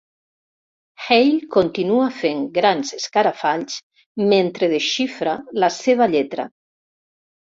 [1.07, 3.77] Hale continua fent grans escarafalls
[4.33, 6.49] mentre desxifra la seva lletra.